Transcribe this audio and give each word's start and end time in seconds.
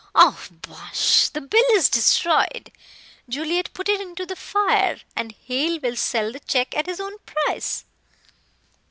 "Oh, 0.15 0.39
bosh! 0.63 1.29
The 1.29 1.41
bill 1.41 1.63
is 1.73 1.87
destroyed. 1.87 2.71
Juliet 3.29 3.71
put 3.75 3.87
it 3.87 4.01
into 4.01 4.25
the 4.25 4.35
fire, 4.35 4.99
and 5.15 5.35
Hale 5.45 5.79
will 5.79 5.95
sell 5.95 6.31
the 6.31 6.39
check 6.39 6.75
at 6.75 6.87
his 6.87 6.99
own 6.99 7.19
price." 7.19 7.85